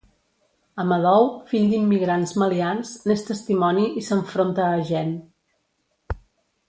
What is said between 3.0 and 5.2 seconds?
n'és testimoni i s'enfronta a Jean.